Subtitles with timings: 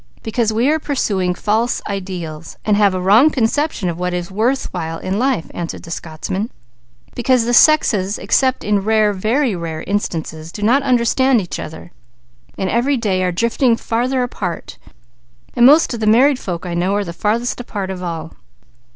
[0.23, 4.65] "Because we are pursuing false ideals, we have a wrong conception of what is worth
[4.73, 6.49] while in life," answered the Scotsman.
[7.13, 11.91] "Because the sexes except in rare, very rare, instances, do not understand each other,
[12.57, 14.79] and every day are drifting farther apart,
[15.53, 18.33] while most of the married folk I know are farthest apart of all.